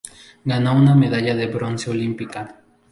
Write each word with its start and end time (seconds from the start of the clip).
Ganó 0.45 0.75
una 0.75 0.95
medalla 0.95 1.35
de 1.35 1.45
bronce 1.45 1.91
olímpica. 1.91 2.55